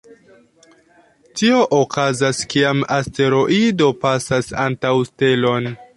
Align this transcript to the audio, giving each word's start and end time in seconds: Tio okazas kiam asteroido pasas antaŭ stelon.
Tio 1.41 1.59
okazas 1.81 2.39
kiam 2.53 2.83
asteroido 2.97 3.91
pasas 4.07 4.51
antaŭ 4.67 4.99
stelon. 5.11 5.75